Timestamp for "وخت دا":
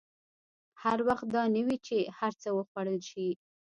1.07-1.43